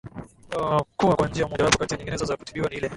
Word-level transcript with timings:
kuwa 0.97 1.15
kwaNjia 1.15 1.47
mojawapo 1.47 1.77
kati 1.77 1.93
ya 1.93 1.97
nyinginezo 1.97 2.25
za 2.25 2.37
kutibiwa 2.37 2.69
ni 2.69 2.75
ile 2.77 2.89